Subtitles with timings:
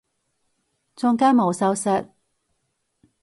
[0.95, 2.09] 中間冇修飾